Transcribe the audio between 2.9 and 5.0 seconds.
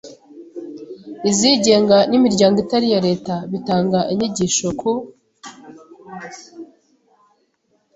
Leta bitanga inyigisho ku